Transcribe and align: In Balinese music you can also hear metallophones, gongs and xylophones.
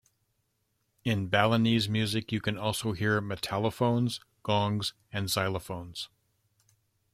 In 1.03 1.27
Balinese 1.27 1.87
music 1.87 2.31
you 2.31 2.41
can 2.41 2.57
also 2.57 2.93
hear 2.93 3.21
metallophones, 3.21 4.19
gongs 4.41 4.93
and 5.13 5.27
xylophones. 5.27 6.07